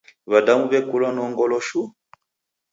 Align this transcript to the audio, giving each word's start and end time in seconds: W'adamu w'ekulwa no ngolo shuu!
W'adamu 0.31 0.65
w'ekulwa 0.69 1.09
no 1.15 1.23
ngolo 1.31 1.57
shuu! 1.67 1.87